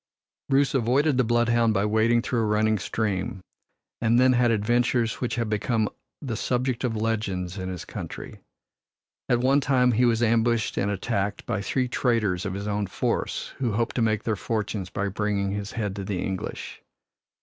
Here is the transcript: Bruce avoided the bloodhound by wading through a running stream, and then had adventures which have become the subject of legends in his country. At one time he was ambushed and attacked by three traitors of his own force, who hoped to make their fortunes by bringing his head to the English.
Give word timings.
Bruce 0.49 0.73
avoided 0.73 1.17
the 1.17 1.23
bloodhound 1.23 1.75
by 1.75 1.85
wading 1.85 2.23
through 2.23 2.39
a 2.39 2.45
running 2.45 2.79
stream, 2.79 3.43
and 4.01 4.19
then 4.19 4.33
had 4.33 4.49
adventures 4.49 5.21
which 5.21 5.35
have 5.35 5.47
become 5.47 5.87
the 6.23 6.35
subject 6.35 6.83
of 6.83 6.95
legends 6.95 7.59
in 7.59 7.69
his 7.69 7.85
country. 7.85 8.39
At 9.29 9.41
one 9.41 9.61
time 9.61 9.91
he 9.91 10.05
was 10.05 10.23
ambushed 10.23 10.75
and 10.75 10.89
attacked 10.89 11.45
by 11.45 11.61
three 11.61 11.87
traitors 11.87 12.47
of 12.47 12.55
his 12.55 12.67
own 12.67 12.87
force, 12.87 13.53
who 13.59 13.73
hoped 13.73 13.95
to 13.97 14.01
make 14.01 14.23
their 14.23 14.35
fortunes 14.35 14.89
by 14.89 15.07
bringing 15.07 15.51
his 15.51 15.73
head 15.73 15.95
to 15.97 16.03
the 16.03 16.19
English. 16.19 16.81